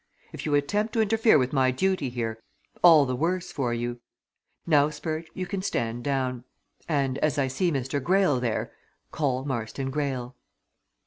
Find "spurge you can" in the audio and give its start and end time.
4.89-5.61